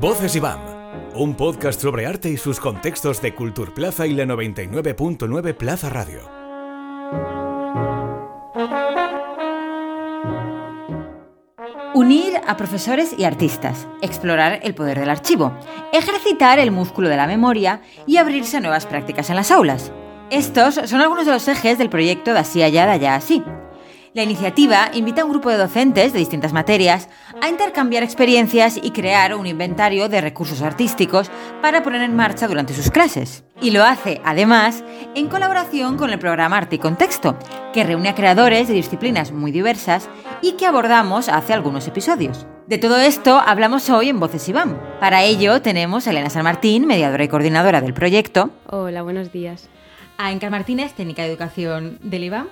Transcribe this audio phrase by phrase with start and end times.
[0.00, 0.60] Voces y BAM,
[1.14, 6.20] un podcast sobre arte y sus contextos de Cultur Plaza y la 99.9 Plaza Radio.
[11.94, 15.52] Unir a profesores y artistas, explorar el poder del archivo,
[15.92, 19.92] ejercitar el músculo de la memoria y abrirse a nuevas prácticas en las aulas.
[20.30, 23.42] Estos son algunos de los ejes del proyecto de Así Allá, de Allá Así,
[24.12, 27.08] la iniciativa invita a un grupo de docentes de distintas materias
[27.40, 31.30] a intercambiar experiencias y crear un inventario de recursos artísticos
[31.62, 33.44] para poner en marcha durante sus clases.
[33.60, 34.82] Y lo hace, además,
[35.14, 37.38] en colaboración con el programa Arte y Contexto,
[37.72, 40.08] que reúne a creadores de disciplinas muy diversas
[40.42, 42.48] y que abordamos hace algunos episodios.
[42.66, 44.76] De todo esto hablamos hoy en Voces IBAM.
[44.98, 48.50] Para ello tenemos a Elena San Martín, mediadora y coordinadora del proyecto.
[48.66, 49.68] Hola, buenos días.
[50.22, 52.46] A Encar Martínez, técnica de educación del IBAM.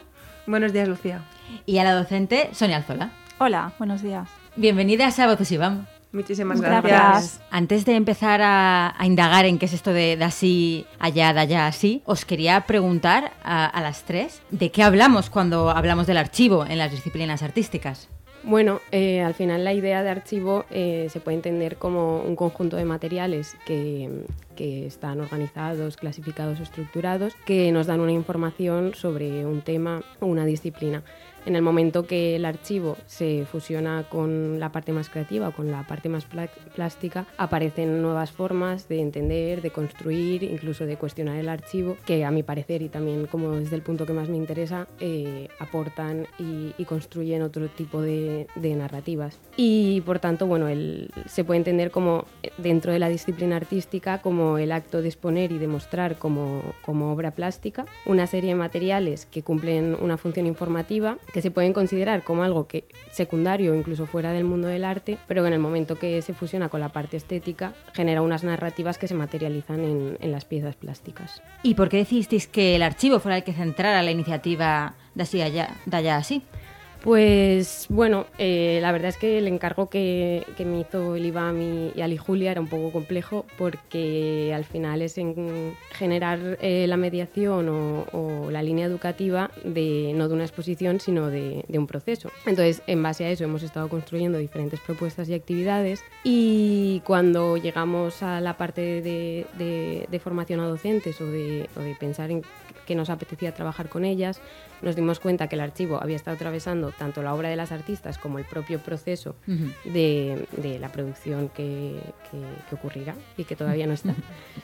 [0.47, 1.21] Buenos días, Lucía.
[1.67, 3.11] Y a la docente Sonia Alzola.
[3.37, 4.27] Hola, buenos días.
[4.57, 5.87] Bienvenidas a Voces Iván.
[6.11, 6.83] Muchísimas gracias.
[6.83, 7.41] gracias.
[7.51, 12.01] Antes de empezar a, indagar en qué es esto de, así, allá, de allá, así,
[12.07, 16.91] os quería preguntar a las tres de qué hablamos cuando hablamos del archivo en las
[16.91, 18.09] disciplinas artísticas.
[18.45, 22.77] Bueno, eh, al final la idea de archivo eh, se puede entender como un conjunto
[22.77, 24.25] de materiales que,
[24.61, 30.45] están organizados, clasificados o estructurados, que nos dan una información sobre un tema o una
[30.45, 31.03] disciplina.
[31.47, 35.83] En el momento que el archivo se fusiona con la parte más creativa con la
[35.87, 36.27] parte más
[36.75, 42.31] plástica, aparecen nuevas formas de entender, de construir, incluso de cuestionar el archivo, que a
[42.31, 46.73] mi parecer y también como desde el punto que más me interesa, eh, aportan y,
[46.85, 49.39] construyen otro tipo de, narrativas.
[49.57, 50.67] Y por tanto, bueno,
[51.27, 52.25] se puede entender como
[52.57, 57.33] dentro de la disciplina artística como el acto de exponer y demostrar como, como obra
[57.33, 62.43] plástica una serie de materiales que cumplen una función informativa que se pueden considerar como
[62.43, 66.23] algo que secundario, incluso fuera del mundo del arte, pero que en el momento que
[66.23, 70.45] se fusiona con la parte estética genera unas narrativas que se materializan en, en las
[70.45, 71.43] piezas plásticas.
[71.63, 75.43] ¿Y por qué decidisteis que el archivo fuera el que centrara la iniciativa de así
[75.43, 76.43] allá, de allá así?
[77.03, 82.01] Pues bueno, eh, la verdad es que el encargo que, me hizo el IBAM y,
[82.03, 87.69] Ali Julia era un poco complejo porque al final es en generar eh, la mediación
[87.69, 92.31] o, la línea educativa de, no de una exposición sino de, un proceso.
[92.47, 98.23] Entonces, en base a eso hemos estado construyendo diferentes propuestas y actividades y cuando llegamos
[98.23, 102.43] a la parte de, formación a docentes o de, o de pensar en
[102.89, 104.41] que nos apetecía trabajar con ellas,
[104.83, 108.19] nos dimos cuenta que el archivo había estado atravesando tanto la obra de las artistas
[108.19, 109.37] como el propio proceso
[109.85, 112.01] de, la producción que,
[112.73, 114.15] ocurrirá y que todavía no está.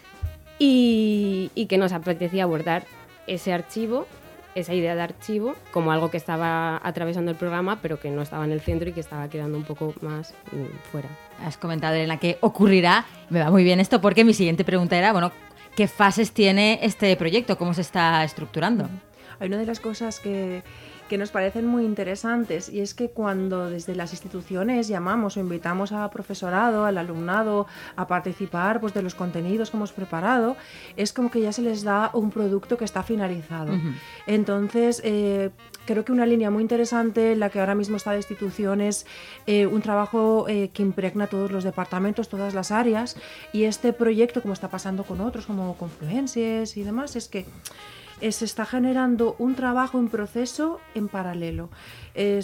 [0.59, 2.85] y, que nos apetecía abordar
[3.27, 4.07] ese archivo
[4.55, 8.45] esa idea de archivo como algo que estaba atravesando el programa, pero que no estaba
[8.45, 11.09] en el centro y que estaba quedando un poco más mm, fuera.
[11.45, 13.05] Has comentado, en la que ocurrirá.
[13.31, 15.33] Me va muy bien esto porque mi siguiente pregunta era, bueno,
[15.75, 17.59] ¿Qué fases tiene este proyecto?
[17.59, 18.89] ¿Cómo se está estructurando?
[19.41, 20.63] Hay una de las cosas que,
[21.09, 25.93] que nos parecen muy interesantes y es que cuando desde las instituciones llamamos o invitamos
[25.93, 30.57] a profesorado, al alumnado a participar pues, de los contenidos que hemos preparado,
[30.97, 33.73] es como que ya se les da un producto que está finalizado.
[34.27, 35.51] Entonces, eh,
[35.85, 39.07] creo que una línea muy interesante en la que ahora mismo está la institución es
[39.47, 43.17] eh, un trabajo eh, que impregna todos los departamentos, todas las áreas
[43.53, 47.45] y este proyecto, como está pasando con otros como Confluencias y demás, es que
[48.21, 51.69] se está generando un trabajo en proceso en paralelo.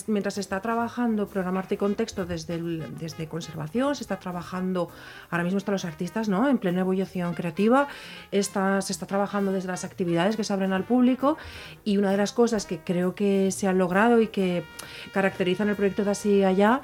[0.06, 4.88] mientras se está trabajando programarte contexto desde, desde conservación, se está trabajando,
[5.30, 6.48] ahora mismo están los artistas ¿no?
[6.48, 7.88] en plena ebullición creativa,
[8.32, 11.38] está, se está trabajando desde las actividades que se abren al público
[11.84, 14.64] y una de las cosas que creo que se han logrado y que
[15.12, 16.80] caracterizan el proyecto de Así Allá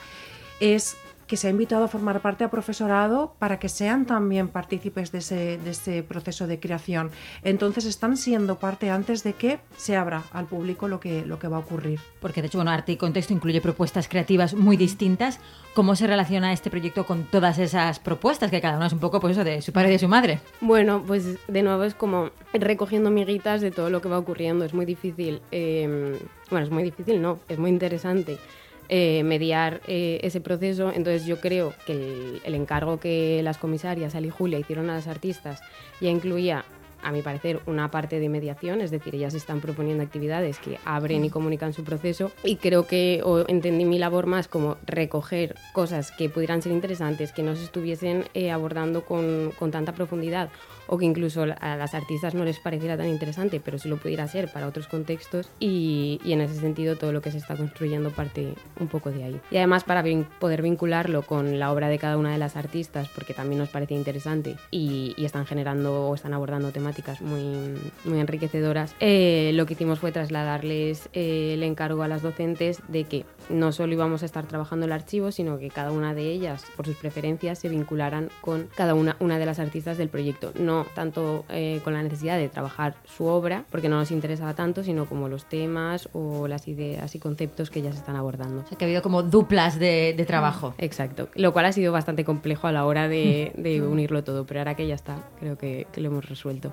[0.61, 5.13] es que se ha invitado a formar parte a profesorado para que sean también partícipes
[5.13, 7.11] de ese, proceso de creación.
[7.43, 11.49] Entonces están siendo parte antes de que se abra al público lo que, lo que
[11.49, 12.01] va a ocurrir.
[12.21, 15.41] Porque de hecho, bueno, Arte y Contexto incluye propuestas creativas muy distintas.
[15.75, 18.51] ¿Cómo se relaciona este proyecto con todas esas propuestas?
[18.51, 20.41] Que cada una es un poco pues eso de su padre y de su madre.
[20.61, 24.65] Bueno, pues de nuevo es como recogiendo miguitas de todo lo que va ocurriendo.
[24.65, 25.43] Es muy difícil.
[25.51, 26.19] Eh,
[26.51, 28.39] bueno, es muy difícil, no, es muy interesante
[28.89, 30.93] eh, mediar eh, ese proceso.
[30.95, 35.07] Entonces yo creo que el, encargo que las comisarias, Ali y Julia, hicieron a las
[35.07, 35.61] artistas
[36.01, 36.65] ya incluía
[37.03, 41.25] a mi parecer, una parte de mediación, es decir, ellas están proponiendo actividades que abren
[41.25, 46.11] y comunican su proceso y creo que o entendí mi labor más como recoger cosas
[46.11, 50.51] que pudieran ser interesantes, que no se estuviesen eh, abordando con, con tanta profundidad
[50.87, 54.27] o que incluso a las artistas no les pareciera tan interesante, pero sí lo pudiera
[54.29, 58.11] ser para otros contextos y, y en ese sentido todo lo que se está construyendo
[58.11, 59.41] parte un poco de ahí.
[59.51, 60.05] Y además para
[60.39, 63.97] poder vincularlo con la obra de cada una de las artistas, porque también nos parecía
[63.97, 67.75] interesante y, y están generando o están abordando temáticas muy,
[68.05, 73.05] muy enriquecedoras, eh, lo que hicimos fue trasladarles eh, el encargo a las docentes de
[73.05, 76.65] que no solo íbamos a estar trabajando el archivo, sino que cada una de ellas,
[76.77, 80.53] por sus preferencias, se vincularan con cada una, una de las artistas del proyecto.
[80.59, 84.83] No tanto eh, con la necesidad de trabajar su obra, porque no nos interesaba tanto,
[84.85, 88.63] sino como los temas o las ideas y conceptos que ellas están abordando.
[88.63, 90.75] O sea, que ha habido como duplas de, de trabajo.
[90.79, 94.61] Exacto, lo cual ha sido bastante complejo a la hora de, de unirlo todo, pero
[94.61, 96.73] ahora que ya está, creo que, que lo hemos resuelto.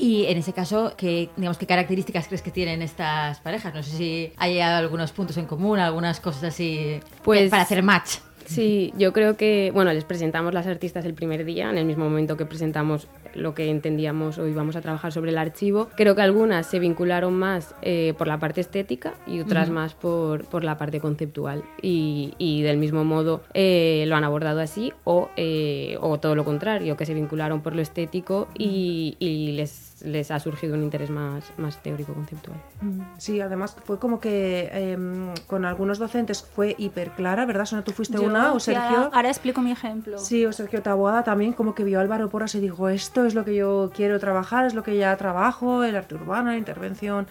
[0.00, 3.74] Y en ese caso, ¿qué, digamos, ¿qué características crees que tienen estas parejas?
[3.74, 8.18] No sé si hay algunos puntos en común, algunas cosas así Pues- para hacer match.
[8.48, 12.04] Sí, yo creo que, bueno, les presentamos las artistas el primer día, en el mismo
[12.04, 15.90] momento que presentamos lo que entendíamos o íbamos a trabajar sobre el archivo.
[15.96, 20.46] Creo que algunas se vincularon más eh, por la parte estética y otras más por,
[20.46, 21.62] por la parte conceptual.
[21.82, 26.46] Y, y del mismo modo eh, lo han abordado así o, eh, o todo lo
[26.46, 31.10] contrario, que se vincularon por lo estético y, y les, les ha surgido un interés
[31.10, 32.58] más, más teórico-conceptual.
[33.18, 37.64] Sí, además fue como que em, con algunos docentes fue hiper clara, ¿verdad?
[37.64, 38.82] Sonia, tú fuiste una, o Sergio.
[38.82, 40.18] ahora, ahora explico mi ejemplo.
[40.18, 43.34] Sí, o Sergio Taboada también, como que vio a Álvaro Porras y dijo, esto es
[43.34, 47.26] lo que yo quiero trabajar, es lo que ya trabajo, el arte urbano, la intervención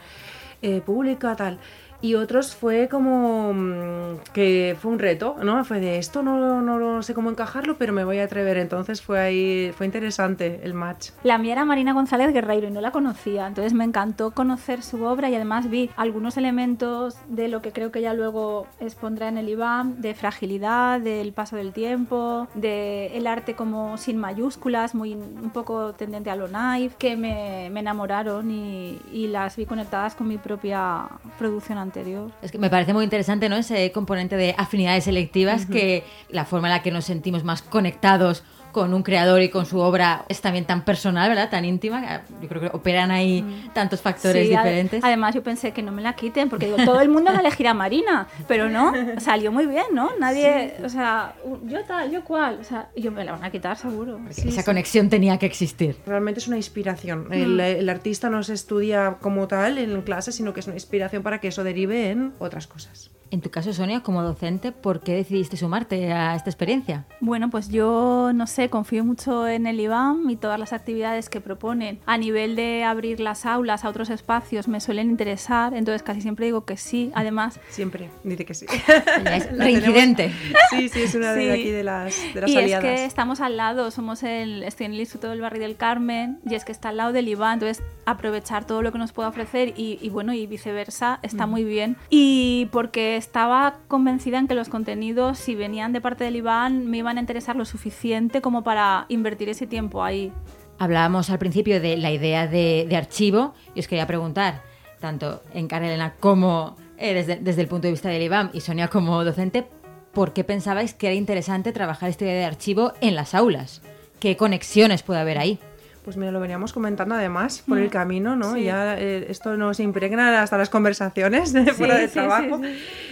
[0.62, 1.60] eh, pública, tal.
[2.02, 5.64] Y otros fue como mm, que fue un reto, ¿no?
[5.66, 8.58] Fue de esto no, no, no sé cómo encajarlo, pero me voy a atrever.
[8.58, 11.10] Entonces fue ahí, fue interesante el match.
[11.24, 15.04] La mía era Marina González Guerreiro y no la conocía, entonces me encantó conocer su
[15.04, 19.38] obra y además vi algunos elementos de lo que creo que ella luego expondrá en
[19.38, 25.14] el IBAM, de fragilidad, del paso del tiempo, de el arte como sin mayúsculas, muy
[25.14, 30.16] un poco tendente a lo naive, que me, me enamoraron y, y las vi conectadas
[30.16, 31.08] con mi propia
[31.40, 32.32] producción anterior.
[32.42, 33.56] Es que me parece muy interesante, ¿no?
[33.56, 38.44] Ese componente de afinidades selectivas, que la forma en la que nos sentimos más conectados
[38.72, 41.50] con un creador y con su obra es también tan personal, ¿verdad?
[41.50, 42.22] Tan íntima.
[42.42, 43.44] Yo creo que operan ahí
[43.74, 45.04] tantos factores Sí, diferentes.
[45.04, 47.42] Además, yo pensé que no me la quiten, porque digo, todo el mundo va a
[47.42, 50.12] elegir a Marina, pero no, salió muy bien, ¿no?
[50.20, 51.36] Nadie, o sea,
[51.66, 54.20] yo tal, yo cual, o sea, yo me la van a quitar seguro.
[54.30, 55.98] Esa conexión tenía que existir.
[56.06, 57.28] Realmente es una inspiración.
[57.32, 61.24] El, el artista no se estudia como tal en clase, sino que es una inspiración
[61.24, 63.12] para que eso derive en otras cosas.
[63.30, 67.06] En tu caso, Sonia, como docente, ¿por qué decidiste sumarte a esta experiencia?
[67.20, 71.42] Bueno, pues yo no sé, confío mucho en el IBAM y todas las actividades que
[71.42, 72.00] proponen.
[72.06, 76.46] A nivel de abrir las aulas a otros espacios me suelen interesar, entonces casi siempre
[76.46, 77.12] digo que sí.
[77.16, 78.66] Además, Siempre dice que sí.
[79.26, 80.32] Es reincidente.
[80.70, 81.50] Sí, sí, es una de Sí.
[81.62, 82.86] aquí de las, de las y aliadas.
[82.86, 86.40] es que estamos al lado, somos el, estoy en el Instituto del Barrio del Carmen
[86.50, 89.28] y es que está al lado del IBAN, entonces aprovechar todo lo que nos pueda
[89.28, 91.98] ofrecer y, y bueno, y viceversa, está muy bien.
[92.10, 96.98] Y porque estaba convencida en que los contenidos, si venían de parte del IBAN, me
[96.98, 100.32] iban a interesar lo suficiente como para invertir ese tiempo ahí.
[100.80, 104.62] Hablábamos al principio de la idea de, archivo y os quería preguntar,
[105.00, 108.88] tanto en Elena como eh, desde, desde el punto de vista del IBAM y Sonia
[108.88, 109.68] como docente,
[110.14, 113.82] ¿por qué pensabais que era interesante trabajar esta idea de archivo en las aulas?
[114.20, 115.60] ¿Qué conexiones puede haber ahí?
[116.08, 118.54] Pues mira, lo veníamos comentando además por el camino, ¿no?
[118.54, 118.64] sí.
[118.64, 122.62] Ya eh, esto nos impregna hasta las conversaciones de fuera de sí, trabajo.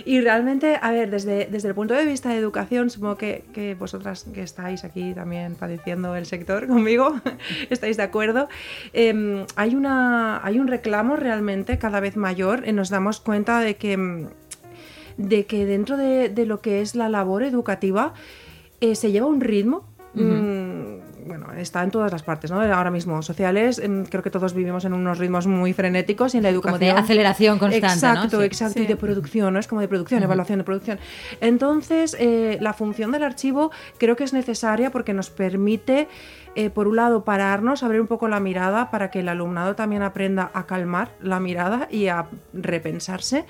[0.05, 3.75] Y realmente, a ver, desde, desde el punto de vista de educación, supongo que, que
[3.75, 7.19] vosotras que estáis aquí también padeciendo el sector conmigo,
[7.69, 8.47] estáis de acuerdo.
[8.93, 12.65] Eh, hay, una, hay un reclamo realmente cada vez mayor.
[12.65, 14.27] eh, nos damos cuenta de que, mm,
[15.17, 18.13] de que dentro de, de lo que es la labor educativa
[18.79, 19.83] eh, se lleva un ritmo.
[20.13, 20.74] mm,
[21.25, 22.61] bueno, está en todas las partes, ¿no?
[22.61, 26.49] Ahora mismo, sociales, creo que todos vivimos en unos ritmos muy frenéticos y en la
[26.49, 26.79] Como educación.
[26.95, 27.93] de aceleración constante, ¿no?
[27.93, 28.45] Exacto, Sí.
[28.45, 29.59] exacto, y de producción, ¿no?
[29.59, 30.99] Es como de producción, evaluación de producción.
[31.41, 36.07] Entonces, eh, la función del archivo creo que es necesaria porque nos permite,
[36.55, 40.03] eh, por un lado, pararnos, abrir un poco la mirada para que el alumnado también
[40.03, 43.45] aprenda a calmar la mirada y a repensarse.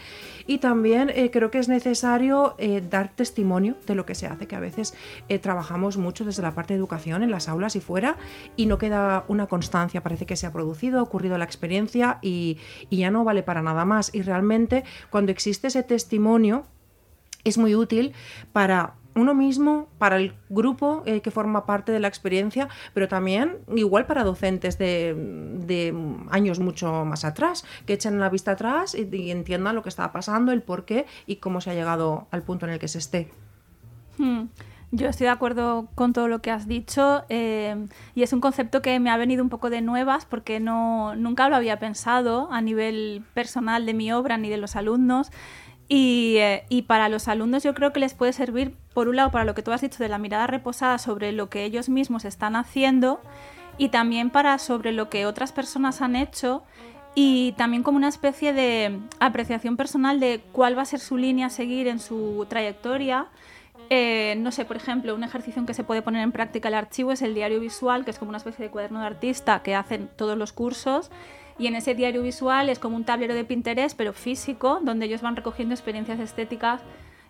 [0.48, 4.48] Y también eh, creo que es necesario eh, dar testimonio de lo que se hace,
[4.48, 4.94] que a veces
[5.28, 8.18] eh, trabajamos mucho desde la parte de educación, en las aulas y fuera,
[8.56, 10.04] y no queda una constancia.
[10.04, 12.58] Parece que se ha producido, ha ocurrido la experiencia y,
[12.90, 14.14] y ya no vale para nada más.
[14.14, 16.66] Y realmente, cuando existe ese testimonio,
[17.44, 18.14] es muy útil
[18.52, 23.58] para uno mismo, para el grupo eh, que forma parte de la experiencia, pero también
[23.76, 25.96] igual para docentes de,
[26.30, 30.52] años mucho más atrás, que echen la vista atrás y, entiendan lo que está pasando,
[30.52, 33.32] el por qué y cómo se ha llegado al punto en el que se esté.
[34.18, 34.46] Hmm.
[34.92, 37.76] Yo estoy de acuerdo con todo lo que has dicho eh,
[38.14, 41.50] y es un concepto que me ha venido un poco de nuevas porque no, nunca
[41.50, 45.32] lo había pensado a nivel personal de mi obra ni de los alumnos.
[45.88, 49.46] Y, eh, para los alumnos yo creo que les puede servir, por un lado, para
[49.46, 52.56] lo que tú has dicho de la mirada reposada sobre lo que ellos mismos están
[52.56, 53.22] haciendo
[53.78, 56.64] y también para sobre lo que otras personas han hecho
[57.14, 61.48] y también como una especie de apreciación personal de cuál va a ser su línea
[61.48, 63.28] a seguir en su trayectoria.
[63.90, 67.12] Eh, no sé, por ejemplo, un ejercicio que se puede poner en práctica el archivo
[67.12, 70.10] es el diario visual, que es como una especie de cuaderno de artista que hacen
[70.16, 71.12] todos los cursos
[71.58, 75.22] y en ese diario visual es como un tablero de Pinterest, pero físico, donde ellos
[75.22, 76.82] van recogiendo experiencias estéticas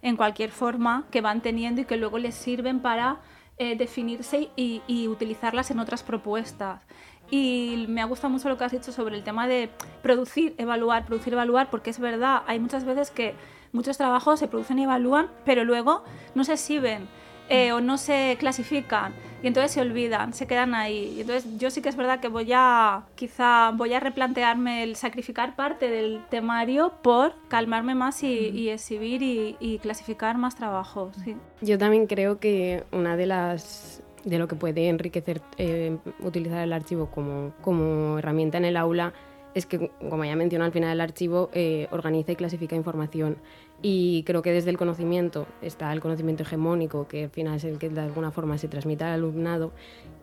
[0.01, 3.17] en cualquier forma que van teniendo y que luego les sirven para
[3.57, 6.81] eh, definirse y, y, utilizarlas en otras propuestas.
[7.29, 9.69] Y me ha gustado mucho lo que has dicho sobre el tema de
[10.01, 13.33] producir, evaluar, producir, evaluar, porque es verdad, hay muchas veces que
[13.75, 16.03] muchos trabajos se producen y evalúan, pero luego
[16.33, 17.07] no se exhiben
[17.49, 19.13] eh, o no se clasifican
[19.43, 21.17] y entonces se olvidan, se quedan ahí.
[21.19, 25.55] Entonces yo sí que es verdad que voy a, quizá voy a replantearme el sacrificar
[25.55, 31.15] parte del temario por calmarme más y, exhibir y, clasificar más trabajos.
[31.61, 36.73] Yo también creo que una de las de lo que puede enriquecer eh, utilizar el
[36.73, 39.13] archivo como, como herramienta en el aula
[39.55, 43.37] es que, como ya mencioné al final, el archivo eh, organiza y clasifica información.
[43.81, 47.77] Y creo que desde el conocimiento está el conocimiento hegemónico, que al final es el
[47.77, 49.71] que de alguna forma se transmite al alumnado,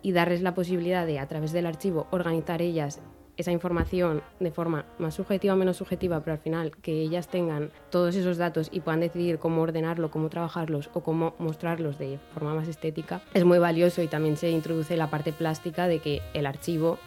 [0.02, 3.00] y darles la posibilidad de, a través del archivo, organizar ellas
[3.37, 7.71] esa información de forma más subjetiva o menos subjetiva, pero al final que ellas tengan
[7.90, 12.54] todos esos datos y puedan decidir cómo ordenarlo, cómo trabajarlos o cómo mostrarlos de forma
[12.54, 16.47] más estética, es muy valioso y también se introduce la parte plástica de que el
[16.47, 16.99] archivo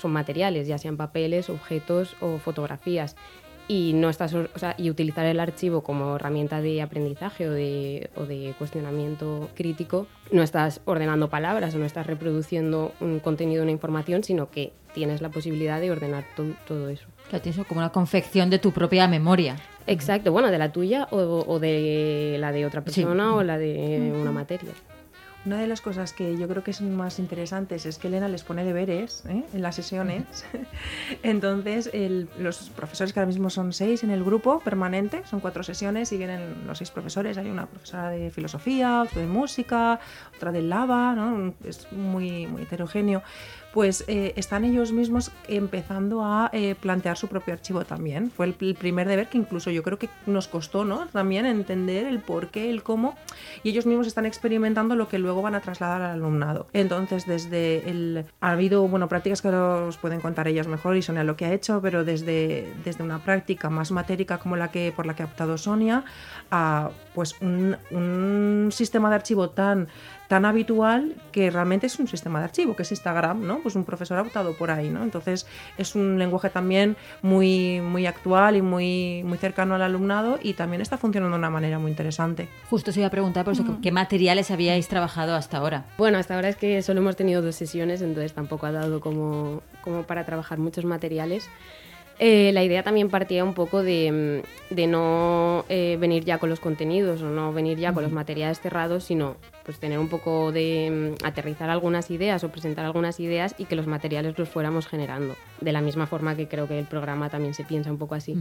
[0.00, 3.16] son materiales, ya sean papeles, objetos o fotografías.
[3.72, 8.10] Y, no estás, o sea, y utilizar el archivo como herramienta de aprendizaje o de,
[8.16, 13.72] o de cuestionamiento crítico, no estás ordenando palabras o no estás reproduciendo un contenido, una
[13.72, 16.24] información, sino que tienes la posibilidad de ordenar
[16.66, 17.06] todo eso.
[17.30, 19.56] Claro, tienes como una confección de tu propia memoria.
[19.86, 24.12] Exacto, bueno, de la tuya o, o de la de otra persona o la de
[24.14, 24.72] una materia.
[25.44, 28.44] Una de las cosas que yo creo que son más interesantes es que Elena les
[28.44, 29.42] pone deberes ¿eh?
[29.52, 30.44] en las sesiones.
[31.24, 31.90] Entonces,
[32.38, 36.16] los profesores que ahora mismo son seis en el grupo permanente, son cuatro sesiones y
[36.16, 37.38] vienen los seis profesores.
[37.38, 39.98] Hay una profesora de filosofía, otra de música,
[40.36, 41.54] otra de lava, ¿no?
[41.64, 43.22] es muy, muy heterogéneo
[43.72, 48.30] pues eh, están ellos mismos empezando a eh, plantear su propio archivo también.
[48.30, 51.06] Fue el, primer deber que incluso yo creo que nos costó ¿no?
[51.06, 53.16] también entender el por qué, el cómo,
[53.62, 56.66] y ellos mismos están experimentando lo que luego van a trasladar al alumnado.
[56.72, 58.26] Entonces, desde el...
[58.40, 61.52] Ha habido, bueno, prácticas que os pueden contar ellas mejor y Sonia lo que ha
[61.52, 65.26] hecho, pero desde, desde una práctica más matérica como la que, por la que ha
[65.26, 66.04] optado Sonia,
[66.50, 69.88] a pues un, un sistema de archivo tan
[70.32, 73.58] tan habitual que realmente es un sistema de archivo, que es Instagram, ¿no?
[73.58, 75.02] Pues un profesor ha optado por ahí, ¿no?
[75.02, 75.46] Entonces
[75.76, 80.80] es un lenguaje también muy, muy actual y muy, muy cercano al alumnado y también
[80.80, 82.48] está funcionando de una manera muy interesante.
[82.70, 85.84] Justo se iba a preguntar por eso, ¿qué materiales habíais trabajado hasta ahora?
[85.98, 89.60] Bueno, hasta ahora es que solo hemos tenido dos sesiones, entonces tampoco ha dado como,
[89.82, 91.46] como para trabajar muchos materiales.
[92.24, 96.60] Eh, la idea también partía un poco de, mm, no eh, venir ya con los
[96.60, 101.16] contenidos o no venir ya con los materiales cerrados, sino pues tener un poco de
[101.20, 105.34] mm, aterrizar algunas ideas o presentar algunas ideas y que los materiales los fuéramos generando.
[105.60, 108.36] De la misma forma que creo que el programa también se piensa un poco así.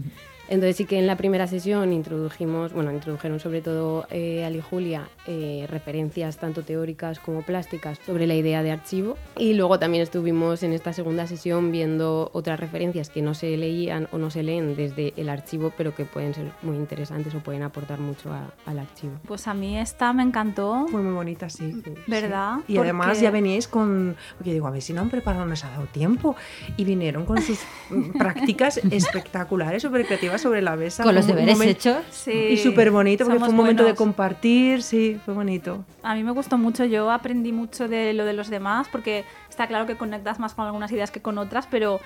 [0.47, 4.61] Entonces sí que en la primera sesión introdujimos, bueno, introdujeron sobre todo eh, Ali y
[4.61, 10.03] Julia eh, referencias tanto teóricas como plásticas sobre la idea de archivo y luego también
[10.03, 13.70] estuvimos en esta segunda sesión viendo otras referencias que no se leían
[14.11, 17.63] o no se leen desde el archivo pero que pueden ser muy interesantes o pueden
[17.63, 18.31] aportar mucho
[18.65, 19.13] al archivo.
[19.27, 20.87] Pues a mí esta me encantó.
[20.89, 21.81] Fue muy bonita, sí.
[22.07, 22.59] ¿Verdad?
[22.67, 25.63] Y además ya veníais con, porque digo, a ver si no han preparado, no les
[25.63, 26.35] ha dado tiempo
[26.77, 27.59] y vinieron con sus
[28.17, 31.03] prácticas espectaculares, súper creativas sobre la mesa.
[31.03, 32.03] Con los deberes hechos.
[32.11, 32.31] Sí.
[32.31, 35.83] Y súper bonito, porque fue un momento de compartir, sí, fue bonito.
[36.03, 39.67] A mí me gustó mucho, yo aprendí mucho de lo de los demás, porque está
[39.67, 41.99] claro que conectas más con algunas ideas que con otras, pero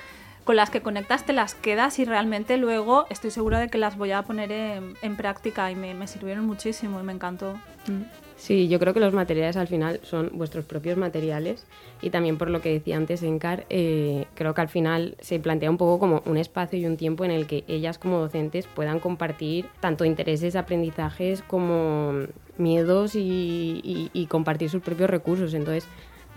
[0.45, 3.97] con las que conectas te las quedas y realmente luego estoy segura de que las
[3.97, 7.55] voy a poner en, práctica y me, sirvieron muchísimo y me encantó.
[7.87, 8.03] Mm.
[8.37, 11.65] Sí, yo creo que los materiales al final son vuestros propios materiales
[12.01, 15.71] y también por lo que decía antes Encar, eh, creo que al final se plantea
[15.71, 18.99] un poco como un espacio y un tiempo en el que ellas como docentes puedan
[18.99, 25.53] compartir tanto intereses, aprendizajes como miedos y, compartir sus propios recursos.
[25.53, 25.87] Entonces,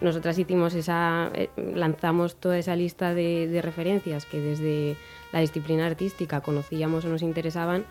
[0.01, 4.97] nosotras hicimos esa, eh, lanzamos toda esa lista de, de referencias que desde
[5.33, 7.85] la disciplina artística conocíamos o nos interesaban,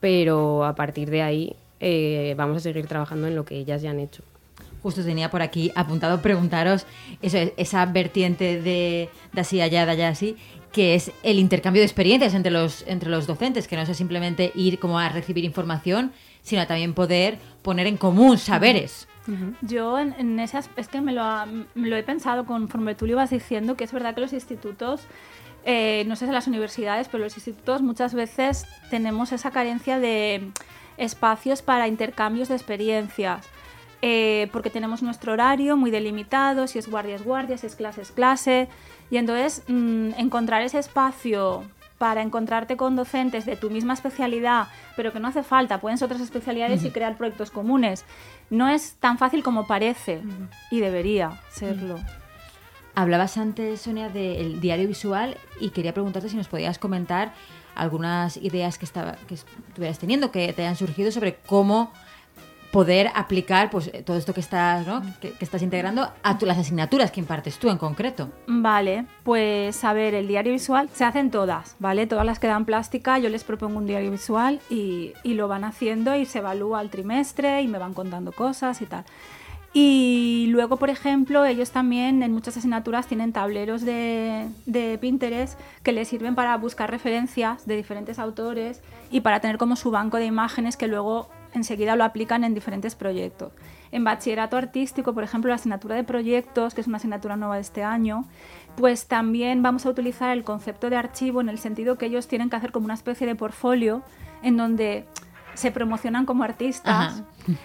[0.00, 3.90] pero a partir de ahí eh, vamos a seguir trabajando en lo que ellas ya
[3.90, 4.22] han hecho.
[4.82, 6.86] Justo tenía por aquí apuntado preguntaros
[7.20, 10.36] eso, esa vertiente de, de así allá, de allá así,
[10.72, 14.52] que es el intercambio de experiencias entre los, entre los docentes, que no es simplemente
[14.54, 16.12] ir como a recibir información,
[16.42, 19.08] sino también poder poner en común saberes.
[19.60, 21.22] Yo en, en ese es que me lo,
[21.74, 25.02] lo, he pensado conforme tú lo ibas diciendo, que es verdad que los institutos,
[25.64, 30.50] eh, no sé si las universidades, pero los institutos muchas veces tenemos esa carencia de
[30.96, 33.46] espacios para intercambios de experiencias.
[34.00, 38.02] Eh, porque tenemos nuestro horario muy delimitado, si es guardia es guardia, si es clase
[38.02, 38.68] es clase,
[39.10, 41.64] y entonces mm, encontrar ese espacio
[41.98, 46.06] para encontrarte con docentes de tu misma especialidad, pero que no hace falta, pueden ser
[46.06, 48.04] otras especialidades y crear proyectos comunes,
[48.50, 50.22] no es tan fácil como parece
[50.70, 51.98] y debería serlo.
[52.94, 57.32] Hablabas antes, Sonia, del diario visual y quería preguntarte si nos podías comentar
[57.74, 61.92] algunas ideas que, estaba, que estuvieras teniendo, que te hayan surgido sobre cómo
[62.70, 65.02] poder aplicar pues todo esto que estás, ¿no?
[65.20, 68.30] que, estás integrando a las asignaturas que impartes tú en concreto.
[68.46, 72.06] Vale, pues a ver, el diario visual se hacen todas, ¿vale?
[72.06, 75.64] Todas las que dan plástica, yo les propongo un diario visual y, y lo van
[75.64, 79.04] haciendo y se evalúa al trimestre y me van contando cosas y tal.
[79.74, 84.48] Y luego, por ejemplo, ellos también en muchas asignaturas tienen tableros de,
[85.00, 89.90] Pinterest que les sirven para buscar referencias de diferentes autores y para tener como su
[89.90, 93.52] banco de imágenes que luego enseguida lo aplican en diferentes proyectos.
[93.90, 97.62] En bachillerato artístico, por ejemplo, la asignatura de proyectos, que es una asignatura nueva de
[97.62, 98.24] este año,
[98.76, 102.50] pues también vamos a utilizar el concepto de archivo en el sentido que ellos tienen
[102.50, 104.02] que hacer como una especie de portfolio
[104.42, 105.06] en donde
[105.54, 107.22] se promocionan como artistas.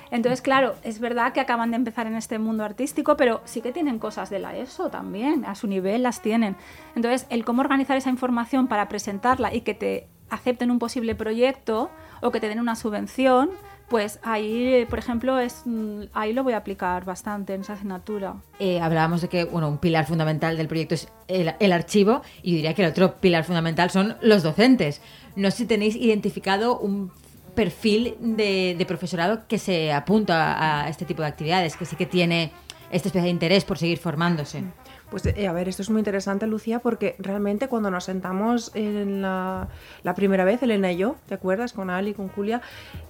[0.10, 3.72] Entonces, claro, es verdad que acaban de empezar en este mundo artístico, pero sí que
[3.72, 6.56] tienen cosas de la ESO también, a su nivel las tienen.
[6.96, 11.92] Entonces, el cómo organizar esa información para presentarla y que te acepten un posible proyecto
[12.22, 13.52] o que te den una subvención,
[13.94, 18.38] pues ahí, por ejemplo, es, mm, ahí lo voy a aplicar bastante en esa asignatura.
[18.58, 22.56] Eh, hablábamos de que bueno, un pilar fundamental del proyecto es el, el, archivo y
[22.56, 25.00] diría que el otro pilar fundamental son los docentes.
[25.36, 27.12] No sé si tenéis identificado un
[27.54, 32.52] perfil de, profesorado que se apunta a este tipo de actividades, que sí que tiene
[32.90, 34.64] este especie de interés por seguir formándose.
[35.14, 39.22] Pues eh, a ver, esto es muy interesante, Lucía, porque realmente cuando nos sentamos en
[39.22, 39.68] la,
[40.16, 41.72] primera vez, Elena y yo, ¿te acuerdas?
[41.72, 42.64] Con Ali, con Julia,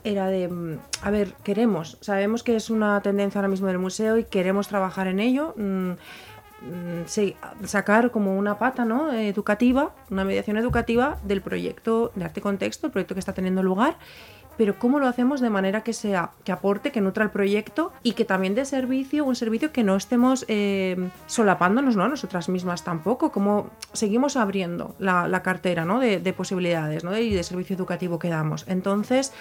[0.03, 4.17] era de, mm, a ver, queremos, sabemos que es una tendencia ahora mismo del museo
[4.17, 5.53] y queremos trabajar en ello.
[5.55, 9.13] Mm, mm, sacar como una pata ¿no?
[9.13, 13.95] educativa, una mediación educativa del proyecto de arte contexto, el proyecto que está teniendo lugar
[14.57, 18.13] pero cómo lo hacemos de manera que sea que aporte, que nutra el proyecto y
[18.13, 22.07] que también dé servicio, un servicio que no estemos eh, solapándonos, ¿no?
[22.07, 25.99] Nosotras mismas tampoco, como seguimos abriendo la, cartera ¿no?
[25.99, 27.17] de, posibilidades ¿no?
[27.17, 28.65] y de servicio educativo que damos.
[28.67, 29.33] Entonces,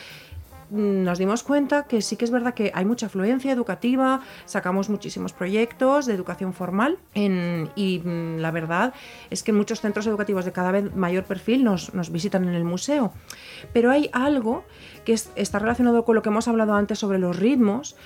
[0.72, 5.32] nos dimos cuenta que sí que es verdad que hay mucha afluencia educativa, sacamos muchísimos
[5.32, 8.94] proyectos de educación formal y mm, la verdad
[9.30, 12.64] es que muchos centros educativos de cada vez mayor perfil nos, nos visitan en el
[12.64, 13.12] museo.
[13.72, 14.64] Pero hay algo
[15.04, 17.96] que está relacionado con lo que hemos hablado antes sobre los ritmos,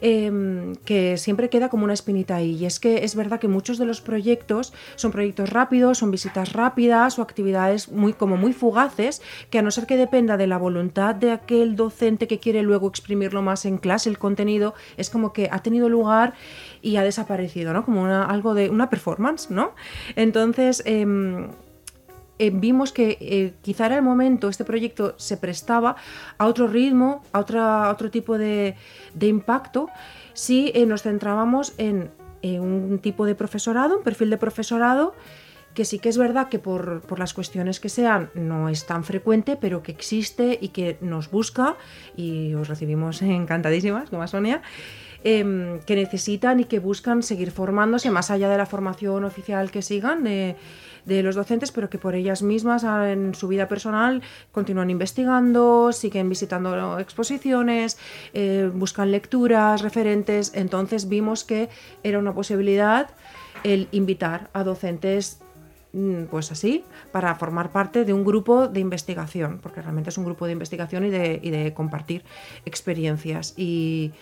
[0.00, 2.56] em, que siempre queda como una espinita ahí.
[2.56, 6.52] Y es que es verdad que muchos de los proyectos son proyectos rápidos, son visitas
[6.52, 10.58] rápidas o actividades muy, como muy fugaces, que a no ser que dependa de la
[10.58, 15.32] voluntad de aquel docente que quiere luego exprimirlo más en clase, el contenido, es como
[15.32, 16.34] que ha tenido lugar
[16.82, 17.84] y ha desaparecido, ¿no?
[17.84, 19.72] Como algo de una performance, ¿no?
[20.16, 21.48] Entonces, em,
[22.40, 25.96] eh, vimos que eh, quizá era el momento, este proyecto se prestaba
[26.38, 28.76] a otro ritmo, a, otra, otro tipo de,
[29.20, 29.90] impacto,
[30.32, 32.10] si eh, nos centrábamos en
[32.42, 35.12] un tipo de profesorado, un perfil de profesorado,
[35.74, 39.58] que sí que es verdad que por, las cuestiones que sean no es tan frecuente,
[39.60, 41.76] pero que existe y que nos busca,
[42.16, 44.62] y os recibimos encantadísimas, como Sonia,
[45.24, 49.82] em, que necesitan y que buscan seguir formándose más allá de la formación oficial que
[49.82, 50.24] sigan
[51.04, 55.92] de los docentes, pero que por ellas mismas ah, en su vida personal continúan investigando,
[55.92, 57.98] siguen visitando exposiciones,
[58.34, 60.52] eh, buscan lecturas, referentes.
[60.54, 61.68] Entonces vimos que
[62.02, 63.10] era una posibilidad
[63.64, 65.40] el invitar a docentes
[65.92, 70.24] mm, pues así, para formar parte de un grupo de investigación, porque realmente es un
[70.24, 72.24] grupo de investigación y de, y de compartir
[72.64, 73.54] experiencias.
[73.56, 74.12] Y,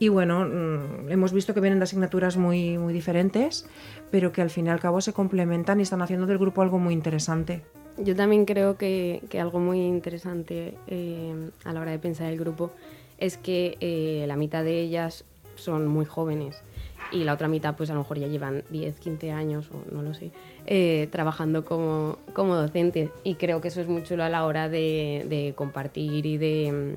[0.00, 3.66] y bueno, mm, hemos visto que vienen de asignaturas muy, muy diferentes,
[4.10, 6.78] pero que al fin y al cabo se complementan y están haciendo del grupo algo
[6.78, 7.62] muy interesante.
[7.98, 12.38] Yo también creo que, que algo muy interesante eh, a la hora de pensar el
[12.38, 12.72] grupo
[13.18, 15.24] es que eh, la mitad de ellas
[15.56, 16.62] son muy jóvenes
[17.12, 20.00] y la otra mitad pues a lo mejor ya llevan 10, 15 años o no
[20.00, 20.30] lo sé,
[20.66, 24.70] eh, trabajando como, como docentes y creo que eso es muy chulo a la hora
[24.70, 26.96] de, de compartir y de,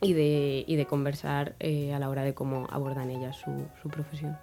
[0.00, 3.50] y de, y de conversar eh, a la hora de cómo abordan ellas su,
[3.82, 4.36] su profesión.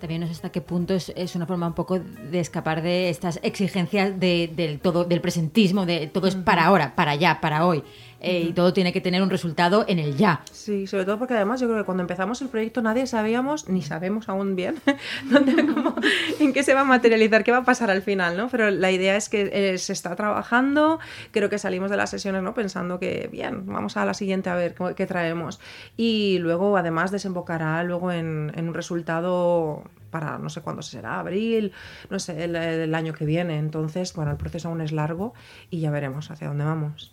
[0.00, 3.08] También no sé hasta qué punto es, es, una forma un poco de escapar de
[3.10, 7.66] estas exigencias de, del todo, del presentismo, de todo es para ahora, para allá, para
[7.66, 7.82] hoy.
[8.20, 10.42] Eh, Y todo tiene que tener un resultado en el ya.
[10.50, 13.82] Sí, sobre todo porque además yo creo que cuando empezamos el proyecto nadie sabíamos, ni
[13.82, 14.76] sabemos aún bien,
[15.30, 15.94] dónde, cómo,
[16.40, 18.48] en qué se va a materializar, qué va a pasar al final, ¿no?
[18.48, 20.98] Pero la idea es que eh, se está trabajando,
[21.30, 22.54] creo que salimos de las sesiones, ¿no?
[22.54, 25.60] Pensando que, bien, vamos a la siguiente a ver qué, qué traemos.
[25.96, 31.72] Y luego además desembocará luego en, en un resultado para no sé cuándo será, abril,
[32.10, 33.58] no sé, el, el, año que viene.
[33.58, 35.34] Entonces, bueno, el proceso aún es largo
[35.70, 37.12] y ya veremos hacia dónde vamos.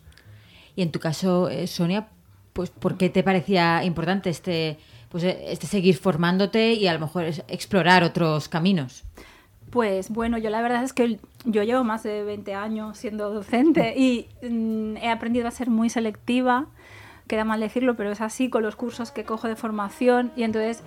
[0.76, 2.08] Y en tu caso, eh, Sonia,
[2.54, 4.78] pues ¿por qué te parecía importante este,
[5.10, 9.04] pues, este seguir formándote y a lo mejor explorar otros caminos?
[9.72, 13.94] Pues bueno, yo la verdad es que yo llevo más de 20 años siendo docente
[13.98, 16.68] y mm, he aprendido a ser muy selectiva,
[17.28, 20.84] queda mal decirlo, pero es así con los cursos que cojo de formación y entonces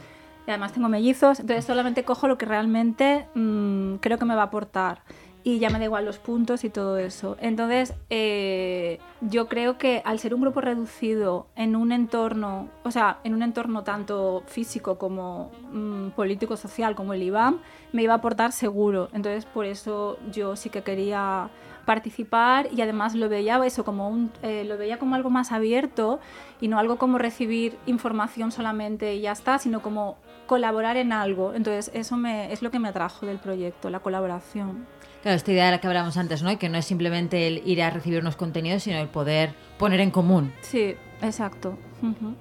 [0.47, 4.43] y además tengo mellizos, entonces solamente cojo lo que realmente mmm, creo que me va
[4.43, 5.03] a aportar
[5.49, 7.39] y ya me da igual los puntos y todo eso.
[7.41, 13.19] Entonces, eh, yo creo que al ser un grupo reducido en un entorno, o sea,
[13.25, 17.61] en un entorno tanto físico como mmm, político-social como el IBAM,
[17.93, 19.09] me iba a aportar seguro.
[19.15, 21.49] Entonces, por eso yo sí que quería
[21.87, 26.21] participar y además lo veía eso como un eh, lo veía como algo más abierto
[26.61, 31.55] y no algo como recibir información solamente y ya está sino como colaborar en algo
[31.55, 34.87] entonces eso me, es lo que me atrajo del proyecto la colaboración
[35.23, 36.51] Claro, esta idea de la que hablábamos antes, ¿no?
[36.53, 39.99] Y que no es simplemente el ir a recibir unos contenidos, sino el poder poner
[40.01, 40.53] en común.
[40.61, 41.77] Sí, exacto.
[42.03, 42.35] Uh -huh.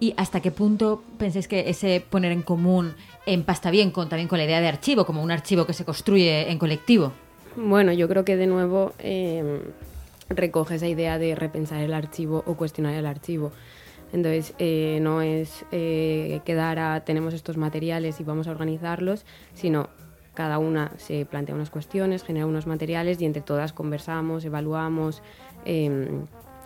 [0.00, 2.94] ¿Y hasta qué punto pensáis que ese poner en común
[3.26, 6.50] empasta bien con, también con la idea de archivo, como un archivo que se construye
[6.50, 7.12] en colectivo?
[7.56, 9.62] Bueno, yo creo que de nuevo eh,
[10.28, 13.52] recoge esa idea de repensar el archivo o cuestionar el archivo.
[14.12, 19.88] Entonces, eh, no es eh, quedar a tenemos estos materiales y vamos a organizarlos, sino
[20.34, 25.22] cada una se plantea unas cuestiones, genera unos materiales y entre todas conversamos, evaluamos,
[25.64, 26.08] eh,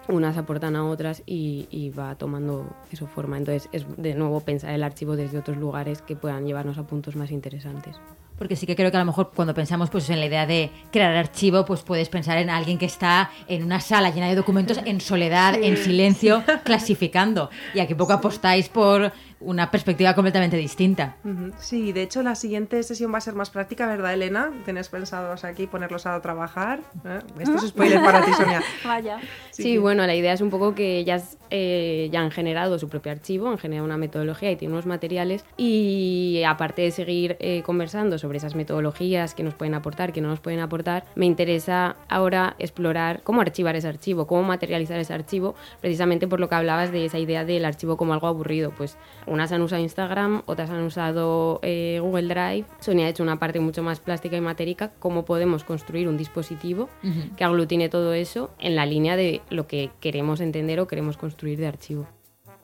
[0.09, 3.37] unas aportan a otras y, y, va tomando eso forma.
[3.37, 7.15] Entonces, es de nuevo pensar el archivo desde otros lugares que puedan llevarnos a puntos
[7.15, 7.97] más interesantes.
[8.39, 10.71] Porque sí que creo que a lo mejor cuando pensamos pues en la idea de
[10.93, 14.81] crear archivo, pues puedes pensar en alguien que está en una sala llena de documentos
[14.85, 15.61] en soledad, sí.
[15.65, 17.51] en silencio, clasificando.
[17.75, 21.17] Y aquí poco apostáis por una perspectiva completamente distinta.
[21.59, 24.53] Sí, de hecho la siguiente sesión va a ser más práctica, ¿verdad, Elena?
[24.65, 26.81] ¿Tienes pensados aquí ponerlos a trabajar?
[27.05, 27.21] ¿Eh?
[27.39, 28.63] Esto es spoiler para ti, Sonia.
[28.85, 29.21] Vaya.
[29.51, 32.89] Sí, sí, bueno, la idea es un poco que ellas eh, ya han generado su
[32.89, 37.63] propio archivo, han generado una metodología y tienen unos materiales y aparte de seguir eh,
[37.63, 41.97] conversando sobre esas metodologías que nos pueden aportar, que no nos pueden aportar, me interesa
[42.09, 46.93] ahora explorar cómo archivar ese archivo, cómo materializar ese archivo, precisamente por lo que hablabas
[46.93, 50.83] de esa idea del archivo como algo aburrido, pues unas han usado Instagram, otras han
[50.83, 52.67] usado eh, Google Drive.
[52.81, 56.89] Sonia ha hecho una parte mucho más plástica y matérica, cómo podemos construir un dispositivo
[57.03, 57.37] uh -huh.
[57.37, 61.59] que aglutine todo eso en la línea de lo que queremos entender o queremos construir
[61.59, 62.07] de archivo.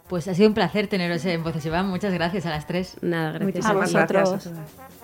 [0.08, 1.88] Pues ha sido un placer teneros en Voces Iván.
[1.88, 2.96] Muchas gracias a las tres.
[3.00, 4.30] Nada, gracias a vosotros.
[4.30, 5.03] Gracias.